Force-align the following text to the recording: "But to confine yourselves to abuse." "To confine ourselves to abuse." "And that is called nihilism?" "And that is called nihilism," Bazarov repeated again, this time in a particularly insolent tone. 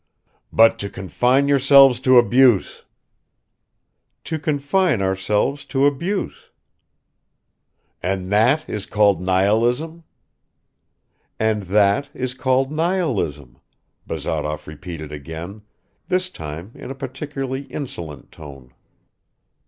"But 0.51 0.79
to 0.79 0.89
confine 0.89 1.47
yourselves 1.47 1.99
to 1.99 2.17
abuse." 2.17 2.85
"To 4.23 4.39
confine 4.39 4.99
ourselves 4.99 5.63
to 5.65 5.85
abuse." 5.85 6.49
"And 8.01 8.31
that 8.31 8.67
is 8.67 8.87
called 8.87 9.21
nihilism?" 9.21 10.03
"And 11.39 11.61
that 11.69 12.09
is 12.15 12.33
called 12.33 12.71
nihilism," 12.71 13.59
Bazarov 14.07 14.65
repeated 14.65 15.11
again, 15.11 15.61
this 16.07 16.31
time 16.31 16.71
in 16.73 16.89
a 16.89 16.95
particularly 16.95 17.65
insolent 17.65 18.31
tone. 18.31 18.73